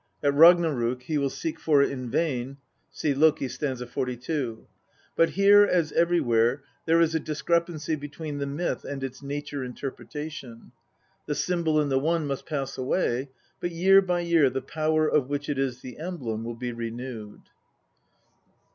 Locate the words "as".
5.63-5.91